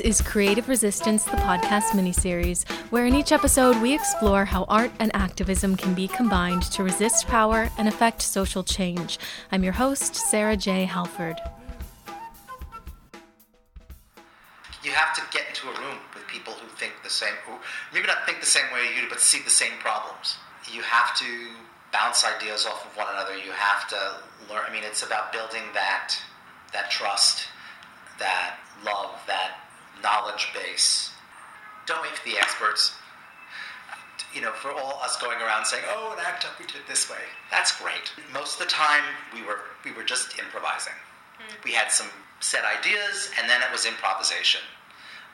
Is 0.00 0.20
Creative 0.20 0.68
Resistance, 0.68 1.24
the 1.24 1.36
podcast 1.36 1.90
miniseries, 1.90 2.68
where 2.90 3.06
in 3.06 3.14
each 3.14 3.32
episode 3.32 3.80
we 3.82 3.94
explore 3.94 4.44
how 4.44 4.64
art 4.64 4.90
and 4.98 5.10
activism 5.14 5.76
can 5.76 5.94
be 5.94 6.08
combined 6.08 6.62
to 6.72 6.82
resist 6.82 7.26
power 7.26 7.68
and 7.78 7.88
affect 7.88 8.22
social 8.22 8.62
change. 8.62 9.18
I'm 9.52 9.62
your 9.62 9.72
host, 9.72 10.14
Sarah 10.16 10.56
J. 10.56 10.84
Halford. 10.84 11.36
You 14.82 14.92
have 14.92 15.14
to 15.16 15.22
get 15.30 15.48
into 15.48 15.68
a 15.68 15.80
room 15.80 15.98
with 16.14 16.26
people 16.26 16.54
who 16.54 16.68
think 16.76 16.92
the 17.02 17.10
same, 17.10 17.34
who 17.46 17.52
maybe 17.92 18.06
not 18.06 18.26
think 18.26 18.40
the 18.40 18.46
same 18.46 18.64
way 18.72 18.80
you 18.94 19.02
do, 19.02 19.08
but 19.08 19.20
see 19.20 19.42
the 19.42 19.50
same 19.50 19.72
problems. 19.80 20.36
You 20.72 20.82
have 20.82 21.16
to 21.18 21.26
bounce 21.92 22.24
ideas 22.24 22.66
off 22.66 22.86
of 22.86 22.96
one 22.96 23.06
another. 23.12 23.36
You 23.36 23.52
have 23.52 23.88
to 23.88 24.52
learn. 24.52 24.62
I 24.68 24.72
mean, 24.72 24.84
it's 24.84 25.02
about 25.02 25.32
building 25.32 25.62
that 25.74 26.16
that 26.72 26.90
trust, 26.90 27.46
that 28.18 28.56
love, 28.84 29.20
that 29.26 29.69
knowledge 30.02 30.48
base. 30.54 31.10
Don't 31.86 32.02
wait 32.02 32.12
for 32.12 32.28
the 32.28 32.38
experts. 32.38 32.92
You 34.34 34.42
know, 34.42 34.52
for 34.52 34.70
all 34.70 35.00
us 35.02 35.16
going 35.16 35.40
around 35.40 35.66
saying, 35.66 35.82
"Oh, 35.88 36.12
in 36.12 36.24
ACT 36.24 36.44
UP 36.46 36.58
we 36.58 36.66
did 36.66 36.76
it 36.76 36.86
this 36.86 37.10
way," 37.10 37.24
that's 37.50 37.72
great. 37.72 38.12
Most 38.32 38.60
of 38.60 38.66
the 38.66 38.72
time, 38.72 39.02
we 39.34 39.42
were 39.42 39.60
we 39.84 39.92
were 39.92 40.04
just 40.04 40.38
improvising. 40.38 40.94
We 41.64 41.72
had 41.72 41.90
some 41.90 42.08
set 42.40 42.64
ideas, 42.64 43.30
and 43.38 43.48
then 43.48 43.62
it 43.62 43.72
was 43.72 43.86
improvisation. 43.86 44.60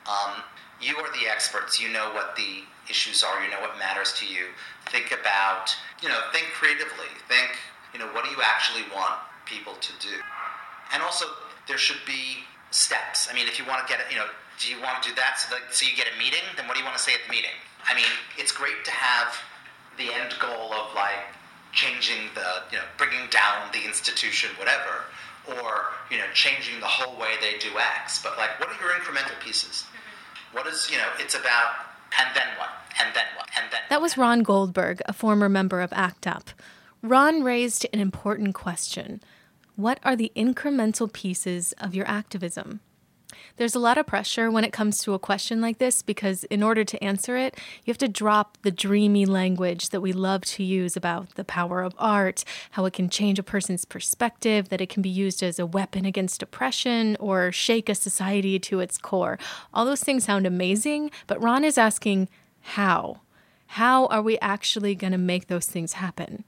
Um, 0.06 0.42
you 0.80 0.96
are 0.96 1.10
the 1.12 1.28
experts. 1.28 1.80
You 1.80 1.88
know 1.88 2.12
what 2.12 2.36
the 2.36 2.62
issues 2.88 3.22
are. 3.22 3.42
You 3.42 3.50
know 3.50 3.60
what 3.60 3.78
matters 3.78 4.12
to 4.20 4.26
you. 4.26 4.46
Think 4.86 5.12
about, 5.12 5.74
you 6.02 6.08
know, 6.08 6.20
think 6.32 6.46
creatively. 6.54 7.10
Think, 7.28 7.50
you 7.92 7.98
know, 7.98 8.06
what 8.12 8.24
do 8.24 8.30
you 8.30 8.38
actually 8.42 8.84
want 8.94 9.18
people 9.46 9.74
to 9.74 9.92
do? 10.00 10.14
And 10.92 11.02
also, 11.02 11.26
there 11.66 11.78
should 11.78 12.04
be 12.06 12.44
steps. 12.70 13.28
I 13.30 13.34
mean, 13.34 13.46
if 13.48 13.58
you 13.58 13.64
want 13.66 13.86
to 13.86 13.92
get, 13.92 14.00
you 14.10 14.16
know, 14.16 14.26
do 14.60 14.70
you 14.70 14.80
want 14.80 15.02
to 15.02 15.08
do 15.10 15.14
that 15.16 15.38
so 15.38 15.54
that 15.54 15.74
so 15.74 15.86
you 15.86 15.96
get 15.96 16.06
a 16.08 16.18
meeting? 16.18 16.44
Then 16.56 16.66
what 16.66 16.74
do 16.74 16.80
you 16.80 16.86
want 16.86 16.96
to 16.96 17.02
say 17.02 17.12
at 17.14 17.20
the 17.26 17.32
meeting? 17.32 17.54
I 17.84 17.94
mean, 17.94 18.10
it's 18.36 18.52
great 18.52 18.84
to 18.84 18.90
have 18.90 19.36
the 19.96 20.12
end 20.12 20.34
goal 20.40 20.72
of 20.72 20.94
like 20.94 21.36
changing 21.72 22.32
the, 22.34 22.64
you 22.72 22.78
know, 22.78 22.84
bringing 22.96 23.28
down 23.30 23.68
the 23.72 23.84
institution, 23.84 24.50
whatever, 24.58 25.04
or 25.60 25.92
you 26.10 26.18
know, 26.18 26.26
changing 26.34 26.80
the 26.80 26.86
whole 26.86 27.18
way 27.20 27.34
they 27.40 27.58
do 27.58 27.70
X. 28.02 28.22
But 28.22 28.36
like, 28.38 28.58
what 28.58 28.68
are 28.68 28.80
your 28.80 28.90
incremental 28.96 29.38
pieces? 29.40 29.84
Mm-hmm. 29.84 30.56
What 30.56 30.66
is, 30.66 30.90
you 30.90 30.96
know, 30.96 31.08
it's 31.18 31.34
about, 31.34 31.86
and 32.18 32.34
then 32.34 32.48
what, 32.58 32.70
and 32.98 33.14
then 33.14 33.24
what, 33.36 33.48
and 33.60 33.70
then. 33.70 33.80
That 33.90 34.00
was 34.00 34.16
Ron 34.16 34.42
Goldberg, 34.42 35.02
a 35.06 35.12
former 35.12 35.48
member 35.48 35.80
of 35.80 35.92
ACT 35.92 36.26
UP. 36.26 36.50
Ron 37.02 37.42
raised 37.42 37.86
an 37.92 38.00
important 38.00 38.54
question 38.54 39.20
What 39.76 40.00
are 40.02 40.16
the 40.16 40.32
incremental 40.34 41.12
pieces 41.12 41.74
of 41.78 41.94
your 41.94 42.08
activism? 42.08 42.80
There's 43.56 43.74
a 43.74 43.78
lot 43.78 43.96
of 43.96 44.06
pressure 44.06 44.50
when 44.50 44.64
it 44.64 44.72
comes 44.72 44.98
to 44.98 45.14
a 45.14 45.18
question 45.18 45.62
like 45.62 45.78
this 45.78 46.02
because, 46.02 46.44
in 46.44 46.62
order 46.62 46.84
to 46.84 47.02
answer 47.02 47.38
it, 47.38 47.56
you 47.84 47.90
have 47.90 47.98
to 47.98 48.08
drop 48.08 48.58
the 48.62 48.70
dreamy 48.70 49.24
language 49.24 49.88
that 49.90 50.02
we 50.02 50.12
love 50.12 50.42
to 50.42 50.62
use 50.62 50.94
about 50.94 51.34
the 51.36 51.44
power 51.44 51.82
of 51.82 51.94
art, 51.98 52.44
how 52.72 52.84
it 52.84 52.92
can 52.92 53.08
change 53.08 53.38
a 53.38 53.42
person's 53.42 53.86
perspective, 53.86 54.68
that 54.68 54.82
it 54.82 54.90
can 54.90 55.02
be 55.02 55.08
used 55.08 55.42
as 55.42 55.58
a 55.58 55.64
weapon 55.64 56.04
against 56.04 56.42
oppression 56.42 57.16
or 57.18 57.50
shake 57.50 57.88
a 57.88 57.94
society 57.94 58.58
to 58.58 58.80
its 58.80 58.98
core. 58.98 59.38
All 59.72 59.86
those 59.86 60.04
things 60.04 60.24
sound 60.24 60.46
amazing, 60.46 61.10
but 61.26 61.42
Ron 61.42 61.64
is 61.64 61.78
asking, 61.78 62.28
how? 62.60 63.20
How 63.68 64.06
are 64.08 64.22
we 64.22 64.38
actually 64.40 64.94
going 64.94 65.12
to 65.12 65.18
make 65.18 65.46
those 65.46 65.66
things 65.66 65.94
happen? 65.94 66.44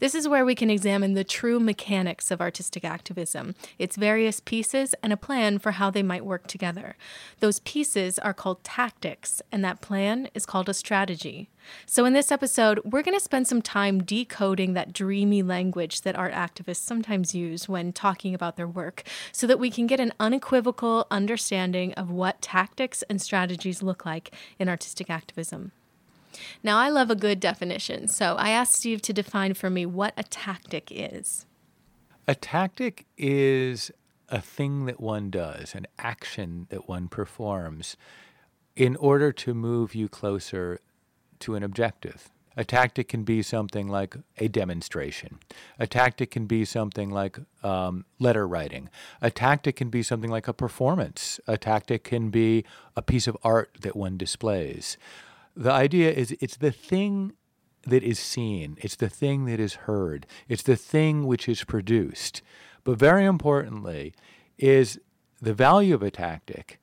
This 0.00 0.14
is 0.14 0.26
where 0.26 0.46
we 0.46 0.54
can 0.54 0.70
examine 0.70 1.12
the 1.12 1.24
true 1.24 1.60
mechanics 1.60 2.30
of 2.30 2.40
artistic 2.40 2.86
activism, 2.86 3.54
its 3.78 3.96
various 3.96 4.40
pieces, 4.40 4.94
and 5.02 5.12
a 5.12 5.16
plan 5.16 5.58
for 5.58 5.72
how 5.72 5.90
they 5.90 6.02
might 6.02 6.24
work 6.24 6.46
together. 6.46 6.96
Those 7.40 7.60
pieces 7.60 8.18
are 8.18 8.32
called 8.32 8.64
tactics, 8.64 9.42
and 9.52 9.62
that 9.62 9.82
plan 9.82 10.30
is 10.32 10.46
called 10.46 10.70
a 10.70 10.74
strategy. 10.74 11.50
So, 11.84 12.06
in 12.06 12.14
this 12.14 12.32
episode, 12.32 12.80
we're 12.82 13.02
going 13.02 13.16
to 13.16 13.22
spend 13.22 13.46
some 13.46 13.60
time 13.60 14.02
decoding 14.02 14.72
that 14.72 14.94
dreamy 14.94 15.42
language 15.42 16.00
that 16.00 16.16
art 16.16 16.32
activists 16.32 16.76
sometimes 16.76 17.34
use 17.34 17.68
when 17.68 17.92
talking 17.92 18.34
about 18.34 18.56
their 18.56 18.66
work 18.66 19.02
so 19.32 19.46
that 19.46 19.58
we 19.58 19.70
can 19.70 19.86
get 19.86 20.00
an 20.00 20.14
unequivocal 20.18 21.06
understanding 21.10 21.92
of 21.92 22.10
what 22.10 22.40
tactics 22.40 23.02
and 23.10 23.20
strategies 23.20 23.82
look 23.82 24.06
like 24.06 24.34
in 24.58 24.66
artistic 24.66 25.10
activism. 25.10 25.72
Now, 26.62 26.78
I 26.78 26.88
love 26.88 27.10
a 27.10 27.14
good 27.14 27.40
definition, 27.40 28.08
so 28.08 28.36
I 28.36 28.50
asked 28.50 28.74
Steve 28.74 29.02
to 29.02 29.12
define 29.12 29.54
for 29.54 29.70
me 29.70 29.86
what 29.86 30.14
a 30.16 30.22
tactic 30.22 30.88
is. 30.90 31.46
A 32.28 32.34
tactic 32.34 33.06
is 33.16 33.90
a 34.28 34.40
thing 34.40 34.86
that 34.86 35.00
one 35.00 35.30
does, 35.30 35.74
an 35.74 35.86
action 35.98 36.66
that 36.70 36.88
one 36.88 37.08
performs 37.08 37.96
in 38.76 38.96
order 38.96 39.32
to 39.32 39.52
move 39.52 39.94
you 39.94 40.08
closer 40.08 40.80
to 41.40 41.54
an 41.54 41.62
objective. 41.62 42.30
A 42.56 42.64
tactic 42.64 43.08
can 43.08 43.22
be 43.22 43.42
something 43.42 43.88
like 43.88 44.16
a 44.38 44.48
demonstration. 44.48 45.38
A 45.78 45.86
tactic 45.86 46.30
can 46.30 46.46
be 46.46 46.64
something 46.64 47.10
like 47.10 47.38
um, 47.62 48.04
letter 48.18 48.46
writing. 48.46 48.88
A 49.22 49.30
tactic 49.30 49.76
can 49.76 49.88
be 49.88 50.02
something 50.02 50.30
like 50.30 50.48
a 50.48 50.52
performance. 50.52 51.40
A 51.46 51.56
tactic 51.56 52.04
can 52.04 52.30
be 52.30 52.64
a 52.96 53.02
piece 53.02 53.26
of 53.26 53.36
art 53.42 53.70
that 53.80 53.96
one 53.96 54.16
displays. 54.16 54.98
The 55.56 55.72
idea 55.72 56.10
is 56.10 56.34
it's 56.40 56.56
the 56.56 56.72
thing 56.72 57.32
that 57.86 58.02
is 58.02 58.18
seen, 58.18 58.76
it's 58.80 58.96
the 58.96 59.08
thing 59.08 59.46
that 59.46 59.58
is 59.58 59.74
heard, 59.74 60.26
it's 60.48 60.62
the 60.62 60.76
thing 60.76 61.26
which 61.26 61.48
is 61.48 61.64
produced. 61.64 62.42
But 62.84 62.98
very 62.98 63.24
importantly, 63.24 64.14
is 64.58 65.00
the 65.40 65.54
value 65.54 65.94
of 65.94 66.02
a 66.02 66.10
tactic 66.10 66.78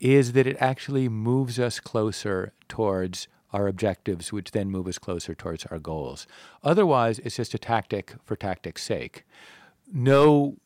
is 0.00 0.32
that 0.32 0.46
it 0.48 0.56
actually 0.58 1.08
moves 1.08 1.60
us 1.60 1.78
closer 1.78 2.52
towards 2.68 3.28
our 3.52 3.68
objectives, 3.68 4.32
which 4.32 4.50
then 4.50 4.70
move 4.70 4.88
us 4.88 4.98
closer 4.98 5.34
towards 5.34 5.64
our 5.66 5.78
goals. 5.78 6.26
Otherwise, 6.64 7.20
it's 7.20 7.36
just 7.36 7.54
a 7.54 7.58
tactic 7.58 8.14
for 8.24 8.34
tactic's 8.34 8.82
sake. 8.82 9.24
No 9.92 10.56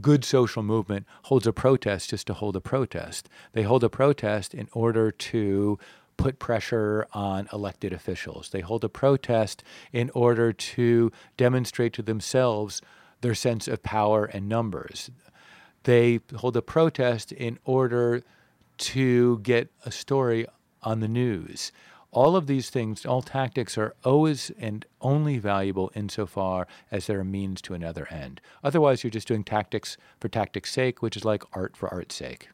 good 0.00 0.24
social 0.24 0.62
movement 0.62 1.06
holds 1.24 1.46
a 1.46 1.52
protest 1.52 2.10
just 2.10 2.26
to 2.28 2.34
hold 2.34 2.56
a 2.56 2.60
protest. 2.60 3.28
They 3.52 3.62
hold 3.62 3.84
a 3.84 3.90
protest 3.90 4.54
in 4.54 4.68
order 4.72 5.10
to 5.10 5.78
put 6.16 6.38
pressure 6.38 7.06
on 7.12 7.48
elected 7.52 7.92
officials. 7.92 8.50
They 8.50 8.60
hold 8.60 8.84
a 8.84 8.88
protest 8.88 9.62
in 9.92 10.10
order 10.14 10.52
to 10.52 11.12
demonstrate 11.36 11.92
to 11.94 12.02
themselves 12.02 12.80
their 13.20 13.34
sense 13.34 13.68
of 13.68 13.82
power 13.82 14.24
and 14.24 14.48
numbers. 14.48 15.10
They 15.84 16.20
hold 16.36 16.56
a 16.56 16.62
protest 16.62 17.32
in 17.32 17.58
order 17.64 18.22
to 18.78 19.38
get 19.38 19.70
a 19.84 19.90
story 19.90 20.46
on 20.82 21.00
the 21.00 21.08
news. 21.08 21.72
All 22.12 22.34
of 22.34 22.46
these 22.46 22.70
things, 22.70 23.04
all 23.04 23.20
tactics 23.20 23.76
are 23.76 23.94
always 24.04 24.50
and 24.58 24.86
only 25.00 25.38
valuable 25.38 25.92
insofar 25.94 26.66
as 26.90 27.06
they're 27.06 27.20
a 27.20 27.24
means 27.24 27.60
to 27.62 27.74
another 27.74 28.06
end. 28.10 28.40
Otherwise, 28.64 29.04
you're 29.04 29.10
just 29.10 29.28
doing 29.28 29.44
tactics 29.44 29.96
for 30.18 30.28
tactics' 30.28 30.72
sake, 30.72 31.02
which 31.02 31.16
is 31.16 31.24
like 31.24 31.42
art 31.52 31.76
for 31.76 31.92
art's 31.92 32.14
sake. 32.14 32.48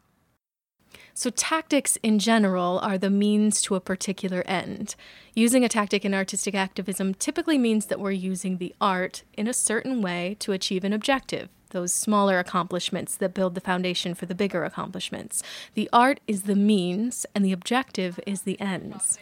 So, 1.14 1.30
tactics 1.30 1.98
in 2.02 2.18
general 2.18 2.78
are 2.80 2.96
the 2.96 3.10
means 3.10 3.60
to 3.62 3.74
a 3.74 3.80
particular 3.80 4.42
end. 4.46 4.94
Using 5.34 5.64
a 5.64 5.68
tactic 5.68 6.04
in 6.04 6.14
artistic 6.14 6.54
activism 6.54 7.14
typically 7.14 7.58
means 7.58 7.86
that 7.86 8.00
we're 8.00 8.12
using 8.12 8.56
the 8.56 8.74
art 8.80 9.22
in 9.34 9.46
a 9.46 9.52
certain 9.54 10.00
way 10.02 10.36
to 10.40 10.52
achieve 10.52 10.84
an 10.84 10.92
objective, 10.92 11.48
those 11.70 11.92
smaller 11.92 12.38
accomplishments 12.38 13.14
that 13.16 13.34
build 13.34 13.54
the 13.54 13.60
foundation 13.60 14.14
for 14.14 14.26
the 14.26 14.34
bigger 14.34 14.64
accomplishments. 14.64 15.42
The 15.74 15.88
art 15.92 16.20
is 16.26 16.42
the 16.42 16.56
means, 16.56 17.26
and 17.34 17.44
the 17.44 17.52
objective 17.52 18.18
is 18.26 18.42
the 18.42 18.60
ends. 18.60 19.19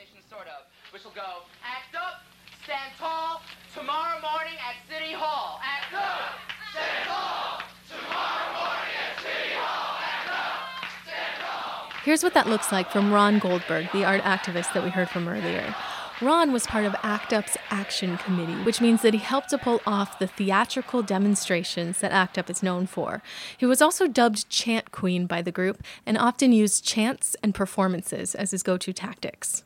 Which 0.92 1.04
will 1.04 1.12
go, 1.12 1.42
act 1.64 1.94
up, 1.94 2.22
stand 2.64 2.92
tall, 2.98 3.42
tomorrow 3.74 4.20
morning 4.20 4.58
at 4.58 4.74
City 4.90 5.12
Hall. 5.12 5.60
Act 5.62 5.94
up, 5.94 6.34
stand 6.72 7.06
tall, 7.06 7.62
tomorrow 7.86 8.50
morning 8.58 8.94
at 8.98 9.14
City 9.22 9.54
Hall. 9.54 9.94
Act 10.02 10.26
up, 10.34 10.58
stand 11.06 11.34
tall. 11.38 11.86
Here's 12.02 12.22
what 12.22 12.32
that 12.32 12.46
looks 12.46 12.72
like 12.72 12.90
from 12.90 13.12
Ron 13.12 13.38
Goldberg, 13.38 13.92
the 13.92 14.06
art 14.06 14.22
activist 14.22 14.72
that 14.72 14.82
we 14.82 14.88
heard 14.88 15.10
from 15.10 15.28
earlier. 15.28 15.74
Ron 16.22 16.50
was 16.50 16.66
part 16.66 16.86
of 16.86 16.94
ACT 17.02 17.34
UP's 17.34 17.58
Action 17.68 18.16
Committee, 18.16 18.62
which 18.64 18.80
means 18.80 19.02
that 19.02 19.12
he 19.12 19.20
helped 19.20 19.50
to 19.50 19.58
pull 19.58 19.82
off 19.86 20.18
the 20.18 20.26
theatrical 20.26 21.02
demonstrations 21.02 22.00
that 22.00 22.10
ACT 22.10 22.38
UP 22.38 22.48
is 22.48 22.62
known 22.62 22.86
for. 22.86 23.22
He 23.58 23.66
was 23.66 23.82
also 23.82 24.06
dubbed 24.06 24.48
Chant 24.48 24.92
Queen 24.92 25.26
by 25.26 25.42
the 25.42 25.52
group 25.52 25.82
and 26.06 26.16
often 26.16 26.52
used 26.52 26.86
chants 26.86 27.36
and 27.42 27.54
performances 27.54 28.34
as 28.34 28.52
his 28.52 28.62
go 28.62 28.78
to 28.78 28.94
tactics. 28.94 29.64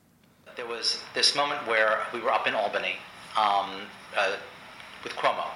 There 0.56 0.66
was 0.66 1.04
this 1.14 1.36
moment 1.36 1.64
where 1.68 2.00
we 2.12 2.20
were 2.20 2.32
up 2.32 2.48
in 2.48 2.54
Albany 2.54 2.96
um, 3.36 3.70
uh, 4.16 4.34
with 5.04 5.12
Cuomo. 5.14 5.46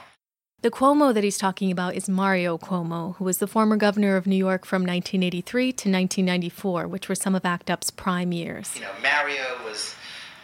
The 0.60 0.72
Cuomo 0.72 1.14
that 1.14 1.22
he's 1.22 1.38
talking 1.38 1.70
about 1.70 1.94
is 1.94 2.08
Mario 2.08 2.58
Cuomo, 2.58 3.14
who 3.16 3.25
was 3.25 3.38
the 3.38 3.46
former 3.46 3.76
governor 3.76 4.16
of 4.16 4.26
New 4.26 4.34
York 4.34 4.66
from 4.66 4.82
1983 4.82 5.62
to 5.66 5.88
1994, 5.88 6.88
which 6.88 7.08
were 7.08 7.14
some 7.14 7.37
of 7.37 7.44
ACT 7.44 7.70
UP's 7.70 7.93
prime 7.93 8.32
years. 8.32 8.75
You 8.75 8.81
know, 8.81 8.90
Mario 9.00 9.64
was 9.64 9.94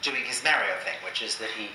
doing 0.03 0.23
his 0.23 0.45
Mario 0.45 0.73
thing, 0.85 0.95
which 1.05 1.21
is 1.21 1.37
that 1.39 1.49
he 1.59 1.67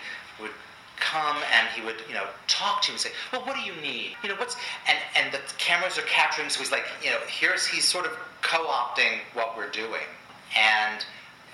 would 0.41 0.51
come 0.95 1.35
and 1.53 1.67
he 1.75 1.81
would, 1.81 1.97
you 2.07 2.13
know, 2.13 2.27
talk 2.47 2.81
to 2.83 2.87
you 2.87 2.93
and 2.93 3.01
say, 3.01 3.09
"Well, 3.33 3.41
what 3.41 3.57
do 3.57 3.61
you 3.61 3.73
need? 3.81 4.15
You 4.23 4.29
know, 4.29 4.35
what's?" 4.35 4.55
And 4.87 4.97
and 5.17 5.33
the 5.33 5.41
cameras 5.57 5.97
are 5.97 6.03
capturing, 6.03 6.49
so 6.49 6.59
he's 6.59 6.71
like, 6.71 6.85
you 7.03 7.09
know, 7.09 7.19
here's 7.27 7.67
he's 7.67 7.83
sort 7.83 8.05
of 8.05 8.17
co-opting 8.41 9.19
what 9.33 9.57
we're 9.57 9.69
doing, 9.69 10.07
and 10.55 11.03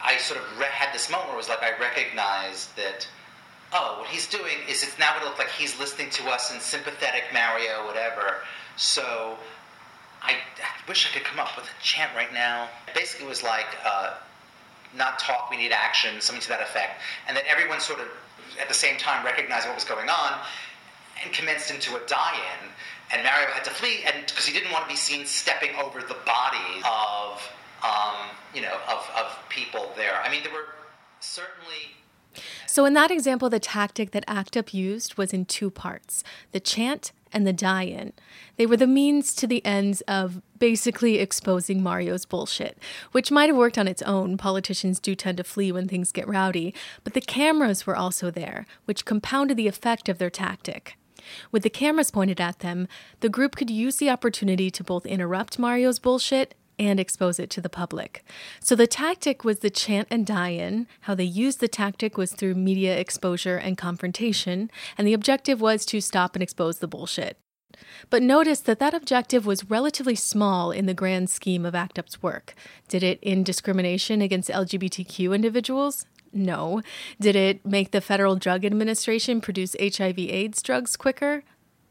I 0.04 0.18
sort 0.18 0.40
of 0.40 0.60
re- 0.60 0.68
had 0.70 0.94
this 0.94 1.10
moment 1.10 1.30
where 1.30 1.36
it 1.36 1.38
was 1.38 1.50
like 1.50 1.64
I 1.64 1.72
recognized 1.80 2.76
that. 2.78 3.08
Oh, 3.78 3.98
what 4.00 4.08
he's 4.08 4.26
doing 4.26 4.56
is 4.70 4.84
it's 4.84 4.98
now 4.98 5.12
going 5.12 5.24
to 5.24 5.28
look 5.28 5.38
like 5.38 5.50
he's 5.50 5.78
listening 5.78 6.10
to 6.12 6.30
us 6.30 6.54
in 6.54 6.62
sympathetic 6.62 7.24
Mario, 7.34 7.86
whatever. 7.86 8.38
So 8.78 9.36
I, 10.22 10.32
I 10.32 10.88
wish 10.88 11.06
I 11.06 11.14
could 11.14 11.26
come 11.26 11.42
up 11.42 11.58
with 11.58 11.66
a 11.66 11.84
chant 11.84 12.12
right 12.16 12.34
now. 12.34 12.70
Basically, 12.94 13.26
it 13.26 13.30
was 13.30 13.44
like, 13.44 13.68
uh, 13.86 14.14
not 14.96 15.20
talk, 15.20 15.52
we 15.52 15.58
need 15.58 15.74
action, 15.74 16.22
something 16.22 16.42
to 16.44 16.48
that 16.48 16.62
effect. 16.62 17.02
And 17.28 17.36
then 17.36 17.44
everyone 17.50 17.82
sort 17.82 18.00
of, 18.00 18.08
at 18.62 18.70
the 18.70 18.74
same 18.74 18.98
time, 18.98 19.26
recognized 19.26 19.68
what 19.68 19.76
was 19.76 19.84
going 19.84 20.08
on 20.08 20.40
and 21.22 21.34
commenced 21.34 21.70
into 21.70 21.98
a 21.98 22.08
die-in. 22.08 22.70
And 23.12 23.26
Mario 23.26 23.50
had 23.50 23.66
to 23.66 23.72
flee, 23.72 24.06
and 24.06 24.26
because 24.26 24.46
he 24.46 24.54
didn't 24.58 24.72
want 24.72 24.86
to 24.86 24.90
be 24.90 24.96
seen 24.96 25.26
stepping 25.26 25.76
over 25.84 26.00
the 26.00 26.16
body 26.26 26.80
of, 26.88 27.44
um, 27.84 28.32
you 28.54 28.62
know, 28.62 28.80
of, 28.88 29.06
of 29.20 29.38
people 29.50 29.92
there. 29.98 30.22
I 30.24 30.32
mean, 30.32 30.44
there 30.44 30.54
were 30.54 30.70
certainly 31.20 31.92
So, 32.76 32.84
in 32.84 32.94
that 32.96 33.10
example, 33.10 33.50
the 33.50 33.58
tactic 33.58 34.12
that 34.12 34.26
ACT 34.28 34.58
UP 34.58 34.74
used 34.74 35.16
was 35.16 35.32
in 35.32 35.46
two 35.46 35.70
parts 35.72 36.26
the 36.52 36.60
chant 36.60 37.14
and 37.32 37.48
the 37.48 37.54
die 37.54 37.84
in. 37.84 38.12
They 38.58 38.66
were 38.66 38.76
the 38.76 38.86
means 38.86 39.34
to 39.36 39.48
the 39.48 39.66
ends 39.66 40.02
of 40.10 40.42
basically 40.60 41.20
exposing 41.20 41.82
Mario's 41.82 42.26
bullshit, 42.26 42.78
which 43.14 43.32
might 43.32 43.48
have 43.48 43.56
worked 43.56 43.78
on 43.78 43.88
its 43.88 44.02
own. 44.02 44.36
Politicians 44.36 45.00
do 45.00 45.16
tend 45.16 45.38
to 45.38 45.46
flee 45.46 45.72
when 45.72 45.88
things 45.88 46.12
get 46.12 46.28
rowdy, 46.28 46.76
but 47.06 47.14
the 47.14 47.22
cameras 47.22 47.88
were 47.88 47.96
also 47.96 48.30
there, 48.30 48.66
which 48.84 49.06
compounded 49.06 49.56
the 49.56 49.70
effect 49.70 50.10
of 50.10 50.18
their 50.18 50.30
tactic. 50.30 50.98
With 51.54 51.64
the 51.64 51.70
cameras 51.70 52.12
pointed 52.12 52.42
at 52.42 52.60
them, 52.60 52.90
the 53.22 53.30
group 53.30 53.56
could 53.56 53.70
use 53.70 53.96
the 53.96 54.10
opportunity 54.10 54.70
to 54.72 54.84
both 54.84 55.06
interrupt 55.06 55.58
Mario's 55.58 55.98
bullshit 55.98 56.56
and 56.78 57.00
expose 57.00 57.40
it 57.40 57.50
to 57.52 57.62
the 57.62 57.70
public. 57.70 58.24
So 58.60 58.76
the 58.76 58.88
tactic 58.88 59.44
was 59.44 59.60
the 59.60 59.70
chant 59.70 60.08
and 60.12 60.26
die 60.26 60.50
in. 60.50 60.88
How 61.02 61.16
they 61.16 61.24
used 61.24 61.60
the 61.60 61.68
tactic 61.68 62.18
was 62.18 62.34
through 62.34 62.56
media 62.56 62.98
exposure 62.98 63.58
and 63.58 63.78
confrontation, 63.78 64.70
and 64.98 65.08
the 65.08 65.14
objective 65.14 65.62
was 65.62 65.86
to 65.88 66.02
stop 66.02 66.36
and 66.36 66.44
expose 66.44 66.80
the 66.80 66.88
bullshit. 66.88 67.38
But 68.10 68.24
notice 68.24 68.62
that 68.62 68.80
that 68.80 68.94
objective 68.94 69.46
was 69.46 69.70
relatively 69.70 70.16
small 70.16 70.72
in 70.72 70.86
the 70.86 70.94
grand 70.94 71.30
scheme 71.30 71.66
of 71.66 71.76
ACT 71.76 72.00
UP's 72.00 72.24
work. 72.24 72.54
Did 72.88 73.04
it 73.04 73.20
end 73.22 73.46
discrimination 73.46 74.22
against 74.22 74.50
LGBTQ 74.50 75.36
individuals? 75.36 76.06
No. 76.32 76.82
Did 77.20 77.36
it 77.36 77.66
make 77.66 77.92
the 77.92 78.02
Federal 78.02 78.36
Drug 78.36 78.66
Administration 78.66 79.42
produce 79.42 79.76
HIV/AIDS 79.80 80.62
drugs 80.62 80.96
quicker? 80.96 81.44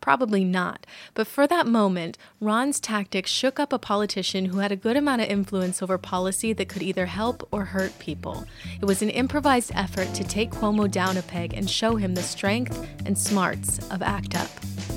Probably 0.05 0.45
not. 0.45 0.85
But 1.15 1.27
for 1.27 1.47
that 1.47 1.67
moment, 1.67 2.19
Ron's 2.39 2.79
tactics 2.79 3.31
shook 3.31 3.59
up 3.59 3.73
a 3.73 3.79
politician 3.79 4.45
who 4.45 4.59
had 4.59 4.71
a 4.71 4.77
good 4.77 4.99
amount 4.99 5.23
of 5.23 5.31
influence 5.31 5.83
over 5.83 5.97
policy 5.97 6.53
that 6.53 6.69
could 6.69 6.83
either 6.83 7.07
help 7.07 7.49
or 7.51 7.65
hurt 7.65 7.99
people. 7.99 8.45
It 8.83 8.85
was 8.85 9.01
an 9.01 9.09
improvised 9.09 9.73
effort 9.75 10.13
to 10.13 10.23
take 10.23 10.51
Cuomo 10.51 10.91
down 10.91 11.17
a 11.17 11.23
peg 11.23 11.55
and 11.55 11.71
show 11.71 11.97
him 11.97 12.15
the 12.15 12.23
strength 12.23 12.87
and 13.07 13.17
smarts 13.17 13.79
of 13.91 14.03
ACT 14.03 14.35
UP. 14.35 14.94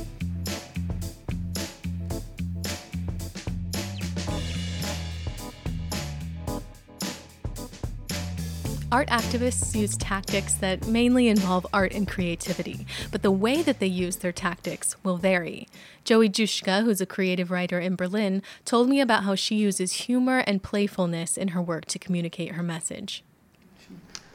Art 8.90 9.10
activists 9.10 9.76
use 9.76 9.98
tactics 9.98 10.54
that 10.54 10.88
mainly 10.88 11.28
involve 11.28 11.68
art 11.74 11.92
and 11.94 12.08
creativity, 12.08 12.88
but 13.12 13.22
the 13.22 13.32
way 13.32 13.62
that 13.62 13.80
they 13.80 13.88
use 13.88 14.16
their 14.16 14.32
tactics 14.32 14.96
will 15.04 15.18
vary. 15.18 15.68
Joey 16.06 16.30
Juschka, 16.30 16.86
who's 16.86 17.02
a 17.02 17.06
creative 17.06 17.52
writer 17.52 17.82
in 17.82 17.98
Berlin, 17.98 18.42
told 18.64 18.88
me 18.88 19.02
about 19.02 19.26
how 19.26 19.36
she 19.36 19.56
uses 19.56 19.92
humor 20.08 20.42
and 20.48 20.64
playfulness 20.64 21.36
in 21.36 21.50
her 21.50 21.62
work 21.62 21.84
to 21.88 22.00
communicate 22.00 22.54
her 22.54 22.64
message. 22.64 23.26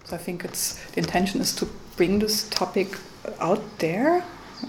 So 0.04 0.16
I 0.16 0.18
think 0.18 0.44
it's 0.44 0.74
the 0.90 1.00
intention 1.00 1.40
is 1.40 1.54
to 1.56 1.66
bring 1.96 2.18
this 2.18 2.46
topic 2.50 2.98
out 3.40 3.62
there, 3.78 4.22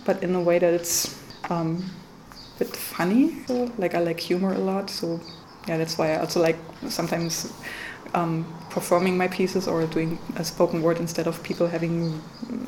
but 0.05 0.23
in 0.23 0.33
a 0.33 0.41
way 0.41 0.59
that 0.59 0.73
it's 0.73 1.19
um, 1.49 1.91
a 2.31 2.59
bit 2.59 2.73
funny. 2.73 3.43
So, 3.47 3.69
like 3.77 3.95
I 3.95 3.99
like 3.99 4.21
humor 4.21 4.53
a 4.53 4.59
lot, 4.59 4.89
so 4.89 5.19
yeah, 5.67 5.77
that's 5.77 5.97
why 5.97 6.13
I 6.13 6.19
also 6.19 6.41
like 6.41 6.57
sometimes 6.87 7.53
um, 8.13 8.45
performing 8.69 9.17
my 9.17 9.27
pieces 9.27 9.67
or 9.67 9.85
doing 9.87 10.19
a 10.35 10.43
spoken 10.43 10.81
word 10.81 10.97
instead 10.99 11.27
of 11.27 11.41
people 11.43 11.67
having 11.67 12.21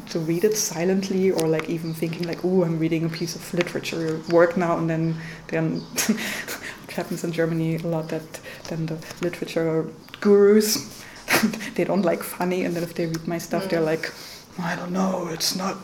to 0.09 0.19
read 0.19 0.44
it 0.44 0.57
silently 0.57 1.31
or 1.31 1.47
like 1.47 1.69
even 1.69 1.94
thinking 1.94 2.27
like, 2.27 2.44
oh, 2.44 2.63
I'm 2.63 2.80
reading 2.80 3.06
a 3.06 3.09
piece 3.09 3.36
of 3.36 3.53
literature 3.53 4.21
work 4.30 4.57
now, 4.57 4.77
and 4.77 4.89
then 4.89 5.15
then 5.47 5.83
it 6.07 6.92
happens 6.92 7.24
in 7.24 7.31
Germany 7.31 7.75
a 7.75 7.88
lot 7.88 8.09
that 8.09 8.39
then 8.69 8.86
the 8.88 8.98
literature 9.21 9.88
gurus 10.21 11.03
they 11.75 11.83
don't 11.83 12.03
like 12.03 12.24
funny, 12.24 12.65
and 12.65 12.75
then 12.75 12.83
if 12.83 12.94
they 12.94 13.06
read 13.06 13.27
my 13.27 13.38
stuff, 13.38 13.69
they're 13.69 13.81
like, 13.81 14.13
I 14.59 14.75
don't 14.75 14.91
know, 14.91 15.27
it's 15.27 15.56
not. 15.56 15.77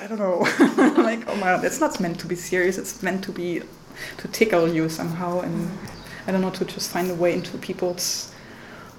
I 0.00 0.06
don't 0.06 0.18
know. 0.18 0.38
like, 1.02 1.26
oh 1.28 1.36
my 1.36 1.54
god, 1.54 1.64
it's 1.64 1.80
not 1.80 2.00
meant 2.00 2.18
to 2.20 2.26
be 2.26 2.34
serious. 2.34 2.78
It's 2.78 3.02
meant 3.02 3.22
to 3.24 3.32
be 3.32 3.62
to 4.18 4.28
tickle 4.28 4.68
you 4.68 4.88
somehow, 4.88 5.40
and 5.40 5.70
I 6.26 6.32
don't 6.32 6.40
know 6.40 6.50
to 6.50 6.64
just 6.64 6.90
find 6.90 7.10
a 7.10 7.14
way 7.14 7.32
into 7.32 7.56
people's 7.58 8.32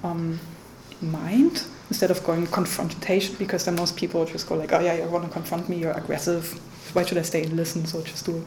um, 0.04 0.40
mind 1.02 1.64
instead 1.90 2.12
of 2.12 2.24
going 2.24 2.48
confrontation 2.48 3.36
because 3.38 3.66
then 3.66 3.76
most 3.76 3.96
people 3.96 4.26
just 4.26 4.48
go 4.48 4.56
like 4.56 4.74
oh 4.74 4.80
yeah 4.80 4.94
you 4.94 5.04
want 5.06 5.26
to 5.26 5.32
confront 5.32 5.70
me 5.70 5.78
you're 5.78 5.92
aggressive. 5.92 6.52
Why 6.94 7.04
should 7.04 7.18
i 7.18 7.24
stay 7.24 7.44
and 7.44 7.54
listen? 7.54 7.86
So 7.86 8.02
just 8.02 8.26
do 8.26 8.46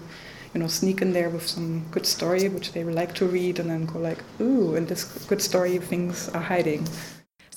you 0.55 0.61
know 0.61 0.67
sneak 0.67 1.03
in 1.03 1.13
there 1.13 1.29
with 1.29 1.47
some 1.47 1.85
good 1.91 2.07
story 2.07 2.49
which 2.49 2.73
they 2.73 2.85
like 2.85 3.15
to 3.15 3.27
read 3.27 3.59
and 3.59 3.69
then 3.71 3.85
go 3.85 3.99
like 3.99 4.19
ooh 4.41 4.75
in 4.75 4.87
this 4.87 5.05
good 5.27 5.43
story 5.43 5.79
things 5.79 6.29
are 6.31 6.41
hiding 6.41 6.87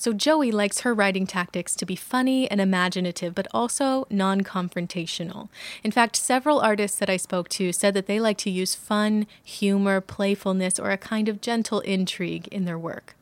So 0.02 0.12
Joey 0.12 0.50
likes 0.50 0.80
her 0.80 0.92
writing 0.92 1.28
tactics 1.28 1.76
to 1.76 1.86
be 1.86 1.94
funny 1.94 2.50
and 2.50 2.60
imaginative, 2.60 3.36
but 3.36 3.46
also 3.54 4.04
non 4.10 4.40
confrontational. 4.40 5.48
In 5.84 5.92
fact, 5.92 6.16
several 6.16 6.58
artists 6.58 6.98
that 6.98 7.08
I 7.08 7.16
spoke 7.16 7.48
to 7.50 7.72
said 7.72 7.94
that 7.94 8.08
they 8.08 8.18
like 8.18 8.36
to 8.38 8.50
use 8.50 8.74
fun, 8.74 9.28
humor, 9.44 10.00
playfulness, 10.00 10.80
or 10.80 10.90
a 10.90 10.96
kind 10.96 11.28
of 11.28 11.40
gentle 11.40 11.78
intrigue 11.82 12.48
in 12.48 12.64
their 12.64 12.76
work. 12.76 13.14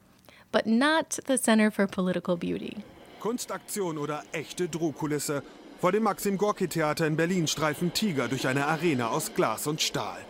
But 0.53 0.67
not 0.67 1.19
the 1.27 1.37
Center 1.37 1.71
for 1.71 1.87
Political 1.87 2.39
Beauty. 2.39 2.79
Kunstaktion 3.21 3.99
oder 3.99 4.23
echte 4.33 4.67
Drohkulisse. 4.67 5.43
Vor 5.83 5.93
dem 5.93 6.05
Maxim 6.05 6.39
Gorki 6.39 6.67
Theater 6.67 7.07
in 7.07 7.15
Berlin 7.15 7.47
streifen 7.47 7.93
Tiger 7.93 8.27
durch 8.27 8.47
eine 8.47 8.65
Arena 8.65 9.09
aus 9.09 9.35
Glas 9.35 9.67
und 9.67 9.83
Stahl. 9.83 10.25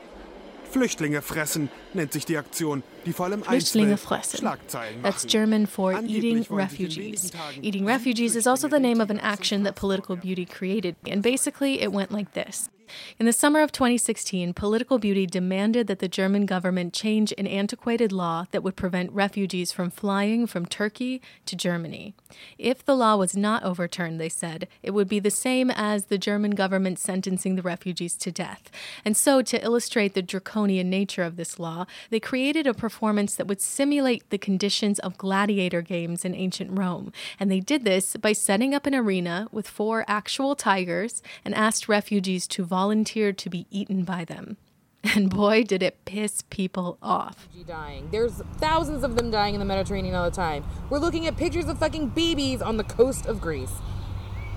Flüchtlinge 0.70 1.22
fressen 1.22 1.68
nennt 1.94 2.12
sich 2.12 2.24
die 2.24 2.36
Aktion, 2.36 2.82
die 3.04 3.12
vor 3.12 3.26
allem 3.26 3.42
Flüchtlinge 3.42 3.96
fressen. 3.96 4.38
Schlagzeilen 4.38 5.02
That's. 5.02 5.26
German 5.26 5.66
for 5.66 5.92
eating 5.92 6.46
wollen 6.48 6.68
sie 6.70 6.84
in 6.84 6.86
refugees. 6.86 7.32
Eating 7.60 7.86
refugees 7.86 8.36
is 8.36 8.46
also 8.46 8.68
the 8.68 8.78
name 8.78 9.02
of 9.02 9.10
an 9.10 9.18
action 9.18 9.64
that 9.64 9.74
Political 9.74 10.16
Beauty 10.16 10.46
created. 10.46 10.96
And 11.08 11.22
basically, 11.22 11.80
it 11.80 11.92
went 11.92 12.12
like 12.12 12.32
this. 12.32 12.68
In 13.18 13.26
the 13.26 13.32
summer 13.32 13.60
of 13.60 13.72
2016, 13.72 14.54
Political 14.54 14.98
Beauty 14.98 15.26
demanded 15.26 15.86
that 15.86 15.98
the 15.98 16.08
German 16.08 16.46
government 16.46 16.92
change 16.92 17.32
an 17.36 17.46
antiquated 17.46 18.12
law 18.12 18.46
that 18.50 18.62
would 18.62 18.76
prevent 18.76 19.12
refugees 19.12 19.72
from 19.72 19.90
flying 19.90 20.46
from 20.46 20.66
Turkey 20.66 21.20
to 21.46 21.56
Germany. 21.56 22.14
If 22.58 22.84
the 22.84 22.96
law 22.96 23.16
was 23.16 23.36
not 23.36 23.62
overturned, 23.62 24.20
they 24.20 24.28
said, 24.28 24.68
it 24.82 24.92
would 24.92 25.08
be 25.08 25.18
the 25.18 25.30
same 25.30 25.70
as 25.70 26.06
the 26.06 26.18
German 26.18 26.52
government 26.52 26.98
sentencing 26.98 27.56
the 27.56 27.62
refugees 27.62 28.16
to 28.16 28.32
death. 28.32 28.70
And 29.04 29.16
so, 29.16 29.42
to 29.42 29.62
illustrate 29.62 30.14
the 30.14 30.22
draconian 30.22 30.88
nature 30.88 31.22
of 31.22 31.36
this 31.36 31.58
law, 31.58 31.86
they 32.10 32.20
created 32.20 32.66
a 32.66 32.74
performance 32.74 33.34
that 33.34 33.46
would 33.46 33.60
simulate 33.60 34.28
the 34.30 34.38
conditions 34.38 34.98
of 34.98 35.18
gladiator 35.18 35.82
games 35.82 36.24
in 36.24 36.34
ancient 36.34 36.78
Rome. 36.78 37.12
And 37.38 37.50
they 37.50 37.60
did 37.60 37.84
this 37.84 38.16
by 38.16 38.32
setting 38.32 38.74
up 38.74 38.86
an 38.86 38.94
arena 38.94 39.48
with 39.52 39.68
four 39.68 40.04
actual 40.08 40.54
tigers 40.54 41.22
and 41.44 41.54
asked 41.54 41.88
refugees 41.88 42.46
to 42.48 42.64
volunteer 42.64 42.79
to 42.88 43.50
be 43.50 43.66
eaten 43.70 44.04
by 44.04 44.24
them. 44.24 44.56
And 45.14 45.30
boy, 45.30 45.64
did 45.64 45.82
it 45.82 46.04
piss 46.04 46.42
people 46.50 46.98
off. 47.02 47.48
dying. 47.66 48.10
There's 48.10 48.42
thousands 48.58 49.02
of 49.02 49.16
them 49.16 49.30
dying 49.30 49.54
in 49.54 49.58
the 49.58 49.64
Mediterranean 49.64 50.14
all 50.14 50.28
the 50.28 50.36
time. 50.36 50.62
We're 50.90 50.98
looking 50.98 51.26
at 51.26 51.38
pictures 51.38 51.68
of 51.68 51.78
fucking 51.78 52.08
babies 52.08 52.60
on 52.60 52.76
the 52.76 52.84
coast 52.84 53.24
of 53.24 53.40
Greece. 53.40 53.72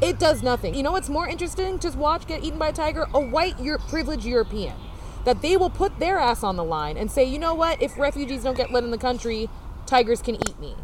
It 0.02 0.20
does 0.20 0.44
nothing. 0.44 0.76
You 0.76 0.84
know 0.84 0.92
what's 0.92 1.08
more 1.08 1.30
interesting? 1.30 1.80
Just 1.80 1.96
watch 1.96 2.28
get 2.28 2.44
eaten 2.44 2.60
by 2.60 2.68
a 2.68 2.74
tiger. 2.74 3.06
A 3.14 3.22
white 3.22 3.58
Euro- 3.62 3.80
privileged 3.88 4.26
European. 4.26 4.76
That 5.24 5.42
they 5.42 5.56
will 5.56 5.70
put 5.70 6.00
their 6.00 6.20
ass 6.20 6.44
on 6.44 6.58
the 6.58 6.64
line 6.64 6.98
and 6.98 7.10
say, 7.10 7.24
you 7.24 7.40
know 7.40 7.54
what? 7.56 7.82
If 7.82 7.98
refugees 7.98 8.44
don't 8.44 8.58
get 8.58 8.70
let 8.70 8.84
in 8.84 8.92
the 8.92 8.98
country, 8.98 9.50
tigers 9.86 10.22
can 10.22 10.36
eat 10.36 10.60
me. 10.60 10.76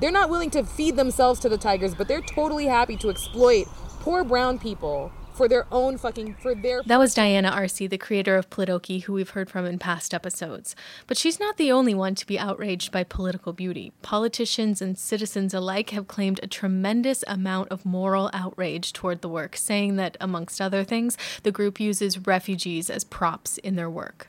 They're 0.00 0.10
not 0.10 0.28
willing 0.28 0.50
to 0.50 0.64
feed 0.64 0.96
themselves 0.96 1.38
to 1.40 1.48
the 1.48 1.58
tigers, 1.58 1.94
but 1.94 2.08
they're 2.08 2.20
totally 2.20 2.66
happy 2.66 2.96
to 2.96 3.10
exploit 3.10 3.68
poor 4.00 4.24
brown 4.24 4.58
people 4.58 5.12
for 5.34 5.48
their 5.48 5.66
own 5.72 5.98
fucking 5.98 6.34
for 6.34 6.54
their 6.54 6.82
That 6.84 6.98
was 6.98 7.14
Diana 7.14 7.48
Arce, 7.48 7.78
the 7.78 7.98
creator 7.98 8.36
of 8.36 8.50
Politaoke, 8.50 9.02
who 9.02 9.12
we've 9.12 9.30
heard 9.30 9.50
from 9.50 9.66
in 9.66 9.78
past 9.78 10.14
episodes. 10.14 10.76
But 11.06 11.16
she's 11.16 11.40
not 11.40 11.56
the 11.56 11.72
only 11.72 11.94
one 11.94 12.14
to 12.14 12.26
be 12.26 12.38
outraged 12.38 12.92
by 12.92 13.04
political 13.04 13.52
beauty. 13.52 13.92
Politicians 14.02 14.80
and 14.80 14.96
citizens 14.96 15.52
alike 15.52 15.90
have 15.90 16.08
claimed 16.08 16.40
a 16.42 16.46
tremendous 16.46 17.24
amount 17.26 17.68
of 17.70 17.84
moral 17.84 18.30
outrage 18.32 18.92
toward 18.92 19.20
the 19.20 19.28
work, 19.28 19.56
saying 19.56 19.96
that, 19.96 20.16
amongst 20.20 20.60
other 20.60 20.84
things, 20.84 21.18
the 21.42 21.52
group 21.52 21.80
uses 21.80 22.26
refugees 22.26 22.88
as 22.88 23.04
props 23.04 23.58
in 23.58 23.76
their 23.76 23.90
work. 23.90 24.28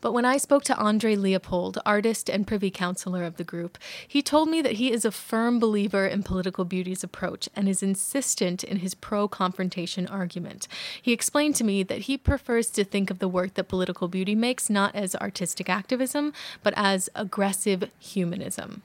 But 0.00 0.12
when 0.12 0.24
I 0.24 0.36
spoke 0.36 0.64
to 0.64 0.76
Andre 0.76 1.16
Leipold, 1.16 1.78
artist 1.84 2.28
and 2.28 2.46
privy 2.46 2.70
councillor 2.70 3.24
of 3.24 3.36
the 3.36 3.44
group, 3.44 3.78
he 4.06 4.22
told 4.22 4.48
me 4.48 4.62
that 4.62 4.72
he 4.72 4.92
is 4.92 5.04
a 5.04 5.10
firm 5.10 5.58
believer 5.58 6.06
in 6.06 6.22
political 6.22 6.64
beauty's 6.64 7.04
approach 7.04 7.48
and 7.54 7.68
is 7.68 7.82
insistent 7.82 8.64
in 8.64 8.78
his 8.78 8.94
pro 8.94 9.28
confrontation 9.28 10.06
argument. 10.06 10.68
He 11.00 11.12
explained 11.12 11.56
to 11.56 11.64
me 11.64 11.82
that 11.82 12.02
he 12.02 12.16
prefers 12.16 12.70
to 12.70 12.84
think 12.84 13.10
of 13.10 13.18
the 13.18 13.28
work 13.28 13.54
that 13.54 13.68
political 13.68 14.08
beauty 14.08 14.34
makes 14.34 14.70
not 14.70 14.94
as 14.94 15.14
artistic 15.16 15.68
activism, 15.68 16.32
but 16.62 16.74
as 16.76 17.08
aggressive 17.14 17.90
humanism. 17.98 18.82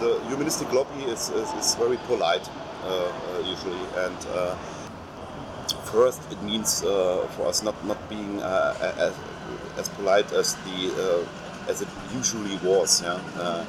the 0.00 0.20
humanistic 0.28 0.72
lobby 0.72 1.04
is, 1.04 1.30
is, 1.30 1.52
is 1.52 1.74
very 1.74 1.98
polite 2.06 2.48
uh, 2.84 2.88
uh, 2.88 3.38
usually 3.44 3.84
and 3.96 4.16
uh, 4.32 4.54
first 5.92 6.20
it 6.30 6.42
means 6.42 6.82
uh, 6.82 7.26
for 7.36 7.46
us 7.46 7.62
not, 7.62 7.74
not 7.86 7.98
being 8.08 8.42
uh, 8.42 9.12
as, 9.78 9.88
polite 9.90 10.32
as 10.32 10.54
the 10.66 10.78
uh, 10.98 11.70
as 11.70 11.82
it 11.82 11.88
usually 12.12 12.56
was 12.58 13.02
yeah 13.02 13.20
uh, 13.38 13.64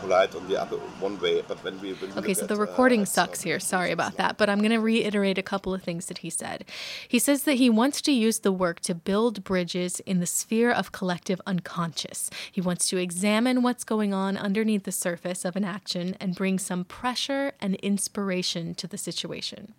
polite 0.00 0.34
on 0.34 0.46
the 0.48 0.60
other 0.60 0.76
one 0.98 1.18
way 1.20 1.42
but 1.46 1.62
when 1.62 1.78
we, 1.80 1.92
when 1.94 2.12
Okay, 2.18 2.34
so 2.34 2.46
the 2.46 2.54
uh, 2.54 2.58
recording 2.58 3.02
at, 3.02 3.08
sucks 3.08 3.40
uh, 3.40 3.44
here. 3.44 3.60
Sorry 3.60 3.92
about 3.92 4.16
that. 4.16 4.36
But 4.36 4.48
I'm 4.48 4.58
going 4.58 4.70
to 4.70 4.80
reiterate 4.80 5.38
a 5.38 5.42
couple 5.42 5.74
of 5.74 5.82
things 5.82 6.06
that 6.06 6.18
he 6.18 6.30
said. 6.30 6.64
He 7.08 7.18
says 7.18 7.44
that 7.44 7.54
he 7.54 7.70
wants 7.70 8.00
to 8.02 8.12
use 8.12 8.40
the 8.40 8.52
work 8.52 8.80
to 8.80 8.94
build 8.94 9.44
bridges 9.44 10.00
in 10.00 10.20
the 10.20 10.26
sphere 10.26 10.70
of 10.70 10.92
collective 10.92 11.40
unconscious. 11.46 12.30
He 12.50 12.60
wants 12.60 12.88
to 12.88 12.96
examine 12.96 13.62
what's 13.62 13.84
going 13.84 14.12
on 14.14 14.36
underneath 14.36 14.84
the 14.84 14.92
surface 14.92 15.44
of 15.44 15.56
an 15.56 15.64
action 15.64 16.16
and 16.20 16.34
bring 16.34 16.58
some 16.58 16.84
pressure 16.84 17.52
and 17.60 17.74
inspiration 17.76 18.74
to 18.76 18.86
the 18.86 18.98
situation. 18.98 19.74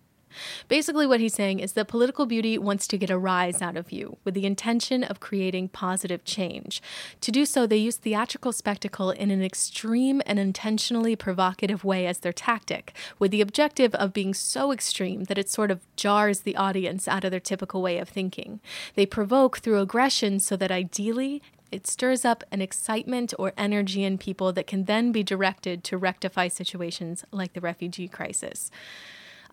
Basically, 0.68 1.06
what 1.06 1.20
he's 1.20 1.34
saying 1.34 1.60
is 1.60 1.72
that 1.72 1.88
political 1.88 2.26
beauty 2.26 2.58
wants 2.58 2.86
to 2.88 2.98
get 2.98 3.10
a 3.10 3.18
rise 3.18 3.62
out 3.62 3.76
of 3.76 3.92
you 3.92 4.16
with 4.24 4.34
the 4.34 4.46
intention 4.46 5.04
of 5.04 5.20
creating 5.20 5.68
positive 5.68 6.24
change. 6.24 6.82
To 7.20 7.30
do 7.30 7.44
so, 7.44 7.66
they 7.66 7.76
use 7.76 7.96
theatrical 7.96 8.52
spectacle 8.52 9.10
in 9.10 9.30
an 9.30 9.42
extreme 9.42 10.22
and 10.26 10.38
intentionally 10.38 11.16
provocative 11.16 11.84
way 11.84 12.06
as 12.06 12.18
their 12.18 12.32
tactic, 12.32 12.94
with 13.18 13.30
the 13.30 13.40
objective 13.40 13.94
of 13.94 14.12
being 14.12 14.34
so 14.34 14.72
extreme 14.72 15.24
that 15.24 15.38
it 15.38 15.50
sort 15.50 15.70
of 15.70 15.80
jars 15.96 16.40
the 16.40 16.56
audience 16.56 17.08
out 17.08 17.24
of 17.24 17.30
their 17.30 17.40
typical 17.40 17.82
way 17.82 17.98
of 17.98 18.08
thinking. 18.08 18.60
They 18.94 19.06
provoke 19.06 19.58
through 19.58 19.80
aggression 19.80 20.40
so 20.40 20.56
that 20.56 20.70
ideally, 20.70 21.42
it 21.72 21.86
stirs 21.86 22.24
up 22.24 22.44
an 22.52 22.60
excitement 22.60 23.32
or 23.38 23.54
energy 23.56 24.04
in 24.04 24.18
people 24.18 24.52
that 24.52 24.66
can 24.66 24.84
then 24.84 25.10
be 25.10 25.22
directed 25.22 25.82
to 25.84 25.96
rectify 25.96 26.48
situations 26.48 27.24
like 27.32 27.54
the 27.54 27.62
refugee 27.62 28.08
crisis. 28.08 28.70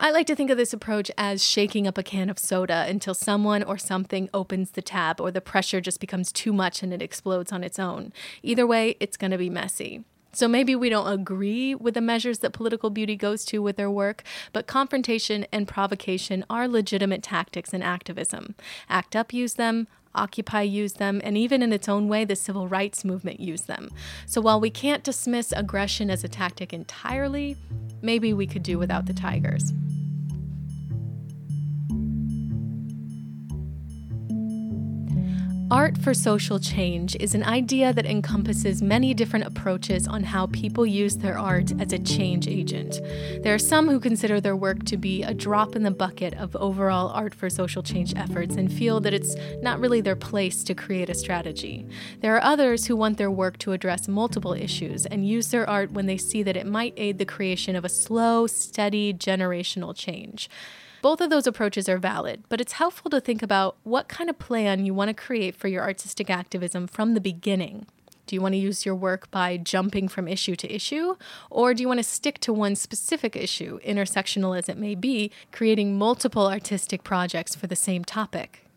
I 0.01 0.11
like 0.11 0.27
to 0.27 0.35
think 0.35 0.49
of 0.49 0.55
this 0.55 0.71
approach 0.71 1.11
as 1.17 1.43
shaking 1.43 1.85
up 1.85 1.97
a 1.97 2.03
can 2.03 2.29
of 2.29 2.39
soda 2.39 2.85
until 2.87 3.13
someone 3.13 3.63
or 3.63 3.77
something 3.77 4.29
opens 4.33 4.71
the 4.71 4.81
tab 4.81 5.19
or 5.19 5.29
the 5.29 5.41
pressure 5.41 5.81
just 5.81 5.99
becomes 5.99 6.31
too 6.31 6.53
much 6.53 6.81
and 6.81 6.93
it 6.93 7.01
explodes 7.01 7.51
on 7.51 7.65
its 7.65 7.77
own. 7.77 8.13
Either 8.41 8.65
way, 8.65 8.95
it's 9.01 9.17
going 9.17 9.31
to 9.31 9.37
be 9.37 9.49
messy. 9.49 10.05
So 10.31 10.47
maybe 10.47 10.73
we 10.73 10.87
don't 10.87 11.11
agree 11.11 11.75
with 11.75 11.95
the 11.95 12.01
measures 12.01 12.39
that 12.39 12.53
political 12.53 12.89
beauty 12.89 13.17
goes 13.17 13.43
to 13.45 13.61
with 13.61 13.75
their 13.75 13.91
work, 13.91 14.23
but 14.53 14.67
confrontation 14.67 15.45
and 15.51 15.67
provocation 15.67 16.45
are 16.49 16.69
legitimate 16.69 17.21
tactics 17.21 17.73
in 17.73 17.81
activism. 17.81 18.55
ACT 18.89 19.17
UP 19.17 19.33
use 19.33 19.55
them, 19.55 19.87
Occupy 20.15 20.61
used 20.61 20.97
them, 20.97 21.21
and 21.23 21.37
even 21.37 21.61
in 21.61 21.71
its 21.71 21.87
own 21.87 22.07
way, 22.07 22.25
the 22.25 22.35
civil 22.35 22.67
rights 22.67 23.05
movement 23.05 23.39
used 23.39 23.67
them. 23.67 23.89
So 24.25 24.41
while 24.41 24.59
we 24.59 24.69
can't 24.69 25.03
dismiss 25.03 25.51
aggression 25.51 26.09
as 26.09 26.23
a 26.23 26.27
tactic 26.27 26.73
entirely, 26.73 27.57
maybe 28.01 28.33
we 28.33 28.47
could 28.47 28.63
do 28.63 28.79
without 28.79 29.05
the 29.05 29.13
tigers. 29.13 29.71
Art 35.71 35.99
for 35.99 36.15
social 36.15 36.57
change 36.57 37.15
is 37.19 37.35
an 37.35 37.43
idea 37.43 37.93
that 37.93 38.07
encompasses 38.07 38.81
many 38.81 39.13
different 39.13 39.45
approaches 39.45 40.07
on 40.07 40.23
how 40.23 40.47
people 40.47 40.83
use 40.83 41.17
their 41.17 41.37
art 41.37 41.71
as 41.79 41.93
a 41.93 41.99
change 41.99 42.47
agent. 42.47 42.99
There 43.43 43.53
are 43.53 43.59
some 43.59 43.87
who 43.87 43.99
consider 43.99 44.41
their 44.41 44.55
work 44.55 44.83
to 44.85 44.97
be 44.97 45.21
a 45.21 45.31
drop 45.31 45.75
in 45.75 45.83
the 45.83 45.91
bucket 45.91 46.33
of 46.33 46.55
overall 46.55 47.09
art 47.09 47.35
for 47.35 47.51
social 47.51 47.83
change 47.83 48.15
efforts 48.15 48.55
and 48.55 48.73
feel 48.73 48.99
that 49.01 49.13
it's 49.13 49.35
not 49.61 49.79
really 49.79 50.01
their 50.01 50.15
place 50.15 50.63
to 50.63 50.73
create 50.73 51.07
a 51.07 51.13
strategy. 51.13 51.87
There 52.21 52.35
are 52.35 52.43
others 52.43 52.87
who 52.87 52.95
want 52.95 53.19
their 53.19 53.29
work 53.29 53.59
to 53.59 53.71
address 53.71 54.07
multiple 54.07 54.53
issues 54.53 55.05
and 55.05 55.27
use 55.27 55.51
their 55.51 55.69
art 55.69 55.91
when 55.91 56.07
they 56.07 56.17
see 56.17 56.41
that 56.41 56.57
it 56.57 56.65
might 56.65 56.95
aid 56.97 57.19
the 57.19 57.25
creation 57.25 57.75
of 57.75 57.85
a 57.85 57.89
slow, 57.89 58.47
steady, 58.47 59.13
generational 59.13 59.95
change. 59.95 60.49
Both 61.01 61.21
of 61.21 61.29
those 61.29 61.47
approaches 61.47 61.87
are 61.87 61.97
valid, 61.97 62.43
but 62.49 62.59
it's 62.59 62.73
helpful 62.73 63.09
to 63.11 63.21
think 63.21 63.41
about 63.41 63.77
what 63.83 64.09
kind 64.09 64.29
of 64.29 64.37
plan 64.37 64.85
you 64.85 64.93
want 64.93 65.07
to 65.07 65.13
create 65.13 65.55
for 65.55 65.69
your 65.69 65.83
artistic 65.83 66.29
activism 66.29 66.87
from 66.87 67.13
the 67.13 67.21
beginning. 67.21 67.85
Do 68.27 68.35
you 68.35 68.41
want 68.41 68.53
to 68.53 68.59
use 68.59 68.85
your 68.85 68.95
work 68.95 69.31
by 69.31 69.57
jumping 69.57 70.07
from 70.07 70.27
issue 70.27 70.55
to 70.57 70.71
issue? 70.71 71.15
Or 71.49 71.73
do 71.73 71.81
you 71.81 71.87
want 71.87 71.99
to 71.99 72.03
stick 72.03 72.39
to 72.41 72.53
one 72.53 72.75
specific 72.75 73.35
issue, 73.35 73.79
intersectional 73.79 74.57
as 74.57 74.69
it 74.69 74.77
may 74.77 74.93
be, 74.93 75.31
creating 75.51 75.97
multiple 75.97 76.47
artistic 76.47 77.03
projects 77.03 77.55
for 77.55 77.65
the 77.65 77.75
same 77.75 78.03
topic? 78.05 78.68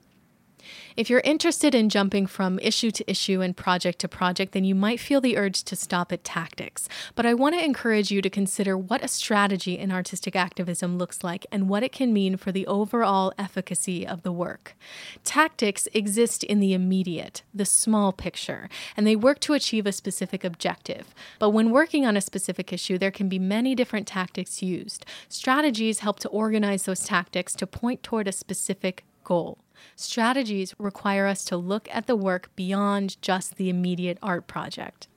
If 0.97 1.09
you're 1.09 1.21
interested 1.21 1.75
in 1.75 1.89
jumping 1.89 2.27
from 2.27 2.59
issue 2.59 2.91
to 2.91 3.11
issue 3.11 3.41
and 3.41 3.57
project 3.57 3.99
to 4.01 4.09
project, 4.09 4.53
then 4.53 4.65
you 4.65 4.75
might 4.75 5.01
feel 5.01 5.21
the 5.21 5.39
urge 5.39 5.63
to 5.65 5.77
stop 5.77 6.13
at 6.13 6.25
tactics. 6.25 6.89
But 7.15 7.25
I 7.25 7.35
want 7.35 7.55
to 7.55 7.65
encourage 7.65 8.11
you 8.11 8.21
to 8.21 8.29
consider 8.29 8.77
what 8.77 9.03
a 9.03 9.09
strategy 9.09 9.79
in 9.79 9.91
artistic 9.91 10.37
activism 10.37 10.99
looks 10.99 11.25
like 11.25 11.47
and 11.51 11.69
what 11.69 11.83
it 11.83 11.93
can 11.93 12.13
mean 12.13 12.37
for 12.37 12.53
the 12.53 12.67
overall 12.67 13.33
efficacy 13.39 14.07
of 14.07 14.23
the 14.23 14.33
work. 14.33 14.77
Tactics 15.25 15.89
exist 15.95 16.45
in 16.45 16.61
the 16.61 16.75
immediate, 16.75 17.43
the 17.55 17.65
small 17.65 18.13
picture, 18.13 18.69
and 18.97 19.07
they 19.07 19.17
work 19.17 19.41
to 19.41 19.55
achieve 19.55 19.87
a 19.87 19.93
specific 19.93 20.45
objective. 20.45 21.15
But 21.39 21.51
when 21.51 21.71
working 21.71 22.05
on 22.05 22.17
a 22.17 22.21
specific 22.21 22.73
issue, 22.73 22.99
there 22.99 23.11
can 23.11 23.29
be 23.29 23.39
many 23.39 23.75
different 23.75 24.07
tactics 24.07 24.63
used. 24.63 25.07
Strategies 25.29 26.01
help 26.01 26.19
to 26.21 26.29
organize 26.29 26.85
those 26.85 27.05
tactics 27.05 27.55
to 27.55 27.67
point 27.67 28.03
toward 28.03 28.29
a 28.29 28.33
specific 28.33 29.05
goal. 29.25 29.59
Strategies 29.97 30.75
require 30.79 31.27
us 31.27 31.45
to 31.45 31.57
look 31.57 31.89
at 31.93 32.07
the 32.07 32.17
work 32.17 32.51
beyond 32.57 33.21
just 33.23 33.57
the 33.57 33.69
immediate 33.69 34.19
art 34.23 34.47
project. 34.47 35.09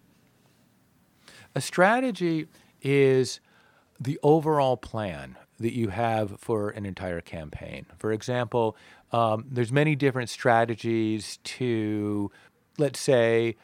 A 1.53 1.61
strategy 1.61 2.47
is 2.81 3.39
the 3.99 4.19
overall 4.21 4.77
plan 4.77 5.37
that 5.59 5.73
you 5.73 5.89
have 5.89 6.39
for 6.39 6.69
an 6.69 6.85
entire 6.85 7.21
campaign. 7.21 7.85
For 7.97 8.11
example, 8.11 8.75
um, 9.11 9.45
there's 9.49 9.71
many 9.71 9.95
different 9.95 10.29
strategies 10.29 11.37
to, 11.43 12.29
let's 12.77 12.99
say, 12.99 13.55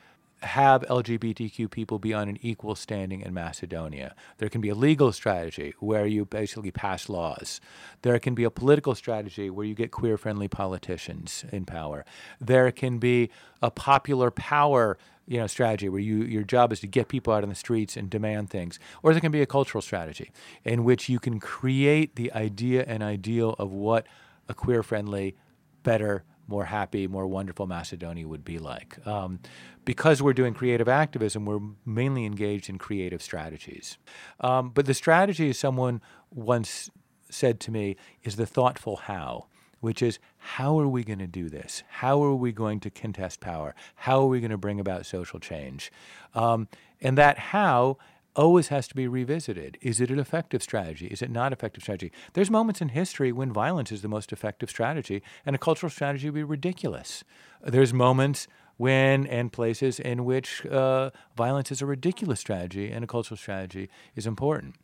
have 0.44 0.82
LGBTQ 0.84 1.70
people 1.70 2.00
be 2.00 2.14
on 2.14 2.28
an 2.28 2.38
equal 2.42 2.76
standing 2.76 3.22
in 3.22 3.34
Macedonia. 3.34 4.16
There 4.38 4.50
can 4.50 4.62
be 4.62 4.70
a 4.70 4.76
legal 4.76 5.12
strategy 5.12 5.74
where 5.80 6.08
you 6.08 6.26
basically 6.26 6.72
pass 6.72 7.10
laws. 7.10 7.62
There 8.02 8.18
can 8.20 8.34
be 8.34 8.44
a 8.44 8.50
political 8.50 8.96
strategy 8.96 9.50
where 9.50 9.66
you 9.66 9.76
get 9.76 9.92
queer 9.92 10.18
friendly 10.18 10.48
politicians 10.48 11.46
in 11.52 11.66
power. 11.66 12.06
There 12.40 12.72
can 12.72 12.98
be 12.98 13.30
a 13.62 13.70
popular 13.70 14.32
power 14.32 14.98
you 15.28 15.38
know 15.38 15.48
strategy 15.48 15.88
where 15.88 16.02
you 16.02 16.24
your 16.24 16.44
job 16.44 16.74
is 16.74 16.80
to 16.80 16.88
get 16.88 17.08
people 17.08 17.32
out 17.32 17.44
on 17.44 17.50
the 17.50 17.56
streets 17.56 17.96
and 17.96 18.10
demand 18.10 18.50
things 18.50 18.80
or 19.04 19.14
there 19.14 19.22
can 19.22 19.32
be 19.32 19.42
a 19.42 19.46
cultural 19.46 19.82
strategy 19.82 20.32
in 20.66 20.84
which 20.84 21.08
you 21.08 21.20
can 21.20 21.40
create 21.40 22.16
the 22.16 22.34
idea 22.34 22.84
and 22.88 23.04
ideal 23.04 23.56
of 23.60 23.72
what 23.72 24.08
a 24.50 24.54
queer 24.56 24.82
friendly 24.82 25.36
better 25.84 26.24
more 26.52 26.66
happy, 26.66 27.08
more 27.08 27.26
wonderful 27.26 27.66
Macedonia 27.66 28.28
would 28.28 28.46
be 28.46 28.60
like. 28.60 29.06
Um, 29.08 29.40
because 29.86 30.22
we're 30.22 30.34
doing 30.34 30.54
creative 30.54 30.88
activism, 30.88 31.46
we're 31.46 31.62
mainly 31.86 32.26
engaged 32.26 32.70
in 32.70 32.78
creative 32.78 33.22
strategies. 33.22 33.98
Um, 34.40 34.70
but 34.70 34.86
the 34.86 34.94
strategy, 34.94 35.50
as 35.50 35.58
someone 35.58 36.02
once 36.30 36.92
said 37.30 37.60
to 37.62 37.72
me, 37.72 37.96
is 38.24 38.36
the 38.36 38.46
thoughtful 38.46 38.98
how, 38.98 39.48
which 39.80 40.04
is 40.04 40.20
how 40.38 40.80
are 40.80 40.88
we 40.88 41.04
going 41.04 41.20
to 41.20 41.28
do 41.28 41.50
this? 41.50 41.84
How 41.88 42.22
are 42.24 42.36
we 42.36 42.52
going 42.52 42.80
to 42.82 42.92
contest 42.92 43.40
power? 43.40 43.74
How 43.96 44.22
are 44.22 44.28
we 44.28 44.40
going 44.40 44.52
to 44.52 44.58
bring 44.58 44.80
about 44.80 45.06
social 45.06 45.40
change? 45.40 45.92
Um, 46.36 46.68
and 47.02 47.18
that 47.18 47.40
how 47.40 47.98
always 48.36 48.70
has 48.70 48.88
to 48.88 48.96
be 48.96 49.08
revisited. 49.08 49.78
Is 49.82 50.00
it 50.00 50.10
an 50.10 50.20
effective 50.20 50.64
strategy? 50.64 51.08
Is 51.08 51.22
it 51.22 51.30
not 51.30 51.52
effective 51.54 51.84
strategy? 51.84 52.12
There's 52.34 52.50
moments 52.50 52.82
in 52.82 52.90
history 52.90 53.32
when 53.32 53.52
violence 53.52 53.92
is 53.92 54.02
the 54.02 54.08
most 54.08 54.32
effective 54.32 54.70
strategy, 54.70 55.22
and 55.46 55.56
a 55.56 55.60
cultural 55.60 55.90
strategy 55.90 56.30
would 56.30 56.36
be 56.36 56.44
ridiculous. 56.44 57.24
There's 57.64 57.94
moments 57.94 58.48
when 58.78 59.28
and 59.28 59.52
places 59.52 60.00
in 60.00 60.26
which 60.26 60.66
uh, 60.66 61.12
violence 61.38 61.72
is 61.72 61.82
a 61.82 61.86
ridiculous 61.86 62.40
strategy 62.40 62.90
and 62.90 63.04
a 63.04 63.08
cultural 63.08 63.38
strategy 63.38 63.90
is 64.16 64.26
important. 64.26 64.76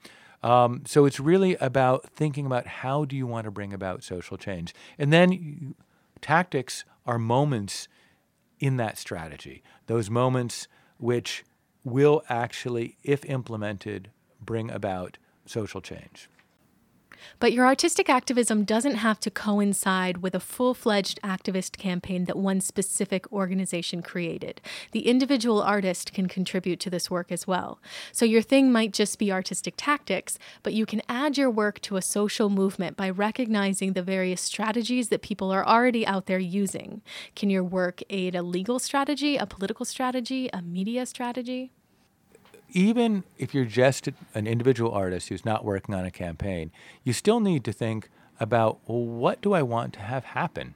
Um, 0.44 0.84
so 0.86 1.06
it's 1.06 1.20
really 1.20 1.56
about 1.56 2.08
thinking 2.12 2.46
about 2.46 2.68
how 2.68 3.06
do 3.06 3.16
you 3.16 3.26
want 3.26 3.46
to 3.46 3.52
bring 3.52 3.74
about 3.74 4.04
social 4.04 4.38
change. 4.38 4.76
And 5.00 5.12
then 5.12 5.32
you, 5.32 5.76
tactics 6.22 6.86
are 7.08 7.18
moments 7.18 7.88
in 8.60 8.78
that 8.78 8.98
strategy, 8.98 9.64
those 9.88 10.10
moments 10.10 10.68
which 11.00 11.44
will 11.84 12.24
actually, 12.30 12.98
if 13.04 13.26
implemented, 13.26 14.10
bring 14.42 14.70
about 14.72 15.18
social 15.46 15.82
change. 15.82 16.30
But 17.40 17.54
your 17.54 17.66
artistic 17.66 18.10
activism 18.10 18.64
doesn't 18.64 18.96
have 18.96 19.20
to 19.22 19.32
coincide 19.32 20.18
with 20.18 20.36
a 20.36 20.40
full 20.40 20.74
fledged 20.74 21.22
activist 21.22 21.78
campaign 21.78 22.26
that 22.26 22.38
one 22.38 22.62
specific 22.62 23.32
organization 23.32 24.02
created. 24.02 24.62
The 24.92 25.08
individual 25.08 25.62
artist 25.62 26.14
can 26.14 26.28
contribute 26.28 26.80
to 26.82 26.90
this 26.90 27.12
work 27.12 27.32
as 27.32 27.48
well. 27.48 27.80
So 28.12 28.26
your 28.26 28.42
thing 28.42 28.72
might 28.72 28.94
just 28.94 29.20
be 29.20 29.32
artistic 29.32 29.76
tactics, 29.78 30.38
but 30.64 30.74
you 30.74 30.86
can 30.86 31.02
add 31.08 31.38
your 31.38 31.50
work 31.50 31.80
to 31.82 31.98
a 31.98 32.02
social 32.02 32.50
movement 32.50 32.98
by 32.98 33.10
recognizing 33.10 33.94
the 33.94 34.04
various 34.04 34.42
strategies 34.42 35.10
that 35.10 35.22
people 35.22 35.52
are 35.52 35.66
already 35.66 36.06
out 36.06 36.26
there 36.26 36.40
using. 36.40 37.02
Can 37.36 37.50
your 37.50 37.64
work 37.64 38.02
aid 38.10 38.36
a 38.36 38.42
legal 38.42 38.80
strategy, 38.80 39.38
a 39.38 39.46
political 39.46 39.86
strategy, 39.86 40.50
a 40.54 40.62
media 40.62 41.06
strategy? 41.06 41.72
Even 42.70 43.24
if 43.38 43.54
you're 43.54 43.66
just 43.66 44.10
an 44.34 44.48
individual 44.48 44.92
artist 44.92 45.30
who's 45.30 45.46
not 45.46 45.64
working 45.64 45.96
on 45.96 46.06
a 46.06 46.12
campaign, 46.12 46.72
you 47.04 47.14
still 47.14 47.40
need 47.40 47.64
to 47.66 47.72
think 47.72 48.10
about 48.40 48.80
well, 48.88 49.04
what 49.04 49.42
do 49.42 49.54
I 49.54 49.62
want 49.62 49.94
to 49.94 50.00
have 50.02 50.26
happen? 50.26 50.76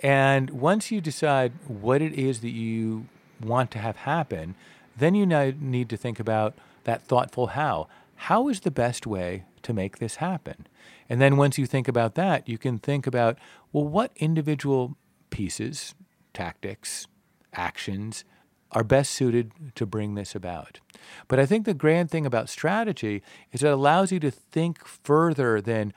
And 0.00 0.50
once 0.50 0.90
you 0.90 1.00
decide 1.00 1.52
what 1.66 2.02
it 2.02 2.14
is 2.14 2.40
that 2.40 2.50
you 2.50 3.06
want 3.40 3.70
to 3.72 3.78
have 3.78 3.96
happen, 3.96 4.54
then 4.96 5.14
you 5.14 5.26
need 5.26 5.88
to 5.90 5.96
think 5.96 6.18
about 6.18 6.54
that 6.84 7.02
thoughtful 7.02 7.48
how. 7.48 7.88
How 8.16 8.48
is 8.48 8.60
the 8.60 8.70
best 8.70 9.06
way 9.06 9.44
to 9.62 9.72
make 9.72 9.98
this 9.98 10.16
happen? 10.16 10.66
And 11.08 11.20
then 11.20 11.36
once 11.36 11.58
you 11.58 11.66
think 11.66 11.88
about 11.88 12.14
that, 12.14 12.48
you 12.48 12.58
can 12.58 12.78
think 12.78 13.06
about 13.06 13.38
well, 13.72 13.86
what 13.86 14.12
individual 14.16 14.96
pieces, 15.30 15.94
tactics, 16.32 17.06
actions 17.52 18.24
are 18.72 18.84
best 18.84 19.12
suited 19.12 19.52
to 19.74 19.86
bring 19.86 20.14
this 20.14 20.34
about. 20.34 20.80
But 21.28 21.38
I 21.38 21.46
think 21.46 21.64
the 21.64 21.74
grand 21.74 22.10
thing 22.10 22.26
about 22.26 22.48
strategy 22.48 23.22
is 23.52 23.62
it 23.62 23.70
allows 23.70 24.12
you 24.12 24.20
to 24.20 24.30
think 24.30 24.84
further 24.84 25.60
than 25.60 25.92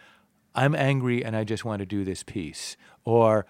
I'm 0.55 0.75
angry 0.75 1.23
and 1.23 1.35
I 1.35 1.43
just 1.43 1.65
want 1.65 1.79
to 1.79 1.85
do 1.85 2.03
this 2.03 2.23
piece, 2.23 2.77
or 3.03 3.45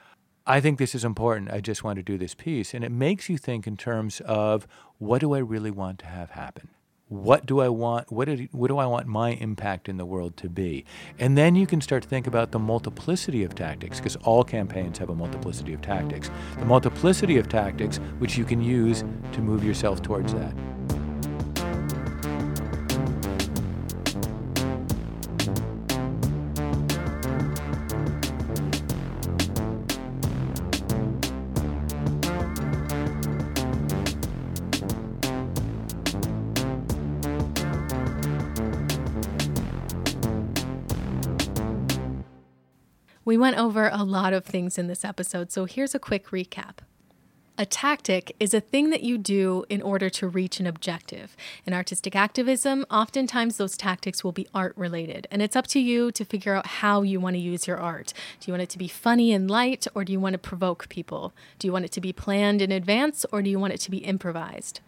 I 0.46 0.60
think 0.60 0.78
this 0.78 0.96
is 0.96 1.06
important, 1.06 1.52
I 1.52 1.62
just 1.62 1.84
want 1.84 1.98
to 1.98 2.04
do 2.04 2.18
this 2.18 2.36
piece. 2.36 2.74
And 2.74 2.84
it 2.84 2.92
makes 2.92 3.30
you 3.30 3.38
think 3.38 3.68
in 3.68 3.78
terms 3.78 4.22
of 4.22 4.68
what 4.98 5.22
do 5.22 5.34
I 5.34 5.40
really 5.40 5.72
want 5.72 6.00
to 6.00 6.06
have 6.06 6.32
happen? 6.32 6.70
What 7.14 7.46
do 7.46 7.60
I 7.60 7.70
want? 7.70 8.12
What 8.12 8.26
do, 8.26 8.48
what 8.52 8.70
do 8.70 8.80
I 8.80 8.88
want 8.88 9.06
my 9.06 9.32
impact 9.32 9.88
in 9.88 9.98
the 9.98 10.06
world 10.06 10.36
to 10.38 10.50
be? 10.50 10.84
And 11.20 11.38
then 11.38 11.56
you 11.56 11.68
can 11.68 11.80
start 11.80 12.02
to 12.04 12.10
think 12.10 12.26
about 12.26 12.52
the 12.52 12.60
multiplicity 12.60 13.44
of 13.44 13.54
tactics, 13.54 14.00
because 14.00 14.16
all 14.18 14.44
campaigns 14.44 14.98
have 14.98 15.10
a 15.10 15.16
multiplicity 15.16 15.74
of 15.74 15.82
tactics. 15.82 16.32
The 16.58 16.66
multiplicity 16.66 17.38
of 17.38 17.48
tactics 17.50 17.98
which 18.18 18.36
you 18.38 18.46
can 18.46 18.62
use 18.62 19.04
to 19.34 19.42
move 19.42 19.64
yourself 19.64 20.02
towards 20.02 20.34
that. 20.34 20.56
We 43.34 43.38
went 43.38 43.58
over 43.58 43.90
a 43.92 44.04
lot 44.04 44.32
of 44.34 44.46
things 44.46 44.78
in 44.78 44.86
this 44.86 45.04
episode, 45.04 45.52
so 45.52 45.66
here's 45.66 45.96
a 45.96 46.00
quick 46.00 46.28
recap. 46.28 46.84
A 47.58 47.66
tactic 47.66 48.36
is 48.40 48.54
a 48.54 48.62
thing 48.62 48.92
that 48.92 49.02
you 49.02 49.18
do 49.18 49.66
in 49.70 49.82
order 49.82 50.08
to 50.12 50.28
reach 50.28 50.60
an 50.60 50.68
objective. 50.68 51.36
In 51.66 51.74
artistic 51.74 52.16
activism, 52.16 52.86
oftentimes 52.92 53.58
those 53.58 53.76
tactics 53.76 54.24
will 54.24 54.34
be 54.34 54.46
art 54.54 54.78
related, 54.78 55.26
and 55.32 55.42
it's 55.42 55.56
up 55.56 55.66
to 55.70 55.80
you 55.80 56.12
to 56.12 56.24
figure 56.24 56.54
out 56.54 56.68
how 56.68 57.02
you 57.02 57.20
want 57.20 57.36
to 57.36 57.40
use 57.40 57.66
your 57.66 57.80
art. 57.80 58.14
Do 58.40 58.52
you 58.52 58.54
want 58.54 58.62
it 58.62 58.70
to 58.70 58.78
be 58.78 58.88
funny 58.88 59.34
and 59.34 59.50
light, 59.50 59.88
or 59.96 60.04
do 60.04 60.12
you 60.12 60.20
want 60.20 60.34
to 60.34 60.38
provoke 60.38 60.88
people? 60.90 61.34
Do 61.58 61.68
you 61.68 61.72
want 61.74 61.86
it 61.86 61.92
to 61.94 62.02
be 62.02 62.14
planned 62.14 62.62
in 62.62 62.72
advance, 62.72 63.26
or 63.32 63.42
do 63.42 63.50
you 63.50 63.58
want 63.58 63.74
it 63.74 63.80
to 63.80 63.90
be 63.90 64.06
improvised? 64.06 64.80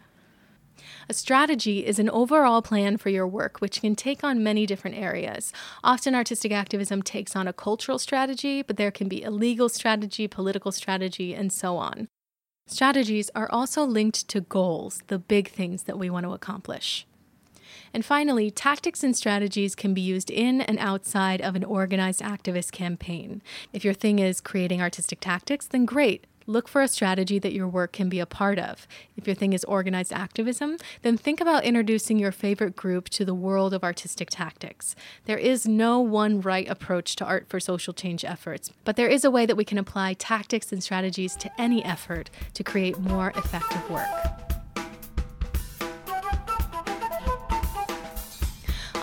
A 1.08 1.14
strategy 1.14 1.86
is 1.86 2.00
an 2.00 2.10
overall 2.10 2.62
plan 2.62 2.96
for 2.96 3.10
your 3.10 3.28
work, 3.28 3.60
which 3.60 3.80
can 3.80 3.94
take 3.94 4.24
on 4.24 4.42
many 4.42 4.66
different 4.66 4.96
areas. 4.96 5.52
Often, 5.84 6.16
artistic 6.16 6.50
activism 6.50 7.00
takes 7.00 7.36
on 7.36 7.46
a 7.46 7.52
cultural 7.52 8.00
strategy, 8.00 8.62
but 8.62 8.76
there 8.76 8.90
can 8.90 9.06
be 9.06 9.22
a 9.22 9.30
legal 9.30 9.68
strategy, 9.68 10.26
political 10.26 10.72
strategy, 10.72 11.32
and 11.32 11.52
so 11.52 11.76
on. 11.76 12.08
Strategies 12.66 13.30
are 13.36 13.48
also 13.52 13.84
linked 13.84 14.26
to 14.28 14.40
goals, 14.40 15.00
the 15.06 15.20
big 15.20 15.48
things 15.48 15.84
that 15.84 15.98
we 15.98 16.10
want 16.10 16.26
to 16.26 16.32
accomplish. 16.32 17.06
And 17.94 18.04
finally, 18.04 18.50
tactics 18.50 19.04
and 19.04 19.16
strategies 19.16 19.76
can 19.76 19.94
be 19.94 20.00
used 20.00 20.30
in 20.30 20.60
and 20.60 20.78
outside 20.80 21.40
of 21.40 21.54
an 21.54 21.62
organized 21.62 22.20
activist 22.20 22.72
campaign. 22.72 23.42
If 23.72 23.84
your 23.84 23.94
thing 23.94 24.18
is 24.18 24.40
creating 24.40 24.82
artistic 24.82 25.20
tactics, 25.20 25.66
then 25.66 25.84
great. 25.84 26.26
Look 26.48 26.68
for 26.68 26.80
a 26.80 26.88
strategy 26.88 27.40
that 27.40 27.52
your 27.52 27.66
work 27.66 27.92
can 27.92 28.08
be 28.08 28.20
a 28.20 28.26
part 28.26 28.58
of. 28.58 28.86
If 29.16 29.26
your 29.26 29.34
thing 29.34 29.52
is 29.52 29.64
organized 29.64 30.12
activism, 30.12 30.76
then 31.02 31.16
think 31.16 31.40
about 31.40 31.64
introducing 31.64 32.20
your 32.20 32.30
favorite 32.30 32.76
group 32.76 33.08
to 33.10 33.24
the 33.24 33.34
world 33.34 33.74
of 33.74 33.82
artistic 33.82 34.30
tactics. 34.30 34.94
There 35.24 35.38
is 35.38 35.66
no 35.66 35.98
one 35.98 36.40
right 36.40 36.68
approach 36.68 37.16
to 37.16 37.24
art 37.24 37.48
for 37.48 37.58
social 37.58 37.92
change 37.92 38.24
efforts, 38.24 38.72
but 38.84 38.94
there 38.94 39.08
is 39.08 39.24
a 39.24 39.30
way 39.30 39.44
that 39.44 39.56
we 39.56 39.64
can 39.64 39.78
apply 39.78 40.14
tactics 40.14 40.70
and 40.70 40.82
strategies 40.82 41.34
to 41.36 41.50
any 41.60 41.84
effort 41.84 42.30
to 42.54 42.62
create 42.62 42.96
more 42.98 43.30
effective 43.30 43.90
work. 43.90 44.45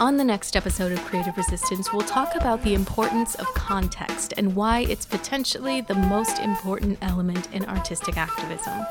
On 0.04 0.18
the 0.18 0.24
next 0.26 0.58
episode 0.58 0.92
of 0.92 1.00
Creative 1.06 1.38
Resistance, 1.38 1.94
we'll 1.94 2.02
talk 2.02 2.36
about 2.36 2.62
the 2.62 2.74
importance 2.74 3.36
of 3.36 3.46
context 3.54 4.34
and 4.36 4.54
why 4.54 4.82
it's 4.82 5.06
potentially 5.06 5.80
the 5.80 5.94
most 5.94 6.40
important 6.40 6.98
element 7.02 7.48
in 7.54 7.64
artistic 7.64 8.18
activism. 8.18 8.86